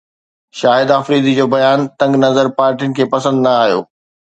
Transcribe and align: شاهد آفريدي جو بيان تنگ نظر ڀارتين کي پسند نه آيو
شاهد 0.59 0.89
آفريدي 0.99 1.35
جو 1.41 1.45
بيان 1.55 1.87
تنگ 1.99 2.19
نظر 2.27 2.45
ڀارتين 2.59 2.93
کي 3.01 3.11
پسند 3.17 3.37
نه 3.47 3.51
آيو 3.65 3.79